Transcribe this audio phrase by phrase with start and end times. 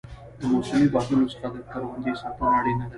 [0.39, 2.87] د موسمي بادونو څخه د کروندې ساتنه اړینه ده.